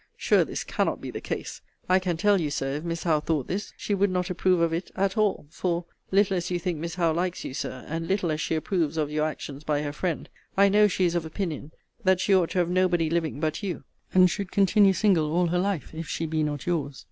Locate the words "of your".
8.97-9.27